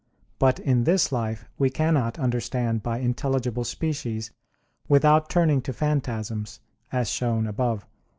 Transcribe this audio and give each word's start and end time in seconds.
But 0.39 0.59
in 0.59 0.85
this 0.85 1.11
life 1.11 1.45
we 1.59 1.69
cannot 1.69 2.17
understand 2.17 2.81
by 2.81 2.97
intelligible 2.97 3.63
species 3.63 4.31
without 4.87 5.29
turning 5.29 5.61
to 5.61 5.73
phantasms, 5.73 6.59
as 6.91 7.07
shown 7.11 7.45
above 7.45 7.81
(Q. 7.81 7.87